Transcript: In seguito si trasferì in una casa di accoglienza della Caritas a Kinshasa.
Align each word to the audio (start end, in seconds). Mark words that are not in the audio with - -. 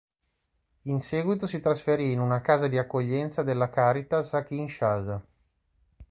In 0.85 0.99
seguito 0.99 1.45
si 1.45 1.59
trasferì 1.59 2.11
in 2.11 2.19
una 2.19 2.41
casa 2.41 2.67
di 2.67 2.75
accoglienza 2.79 3.43
della 3.43 3.69
Caritas 3.69 4.33
a 4.33 4.43
Kinshasa. 4.43 5.23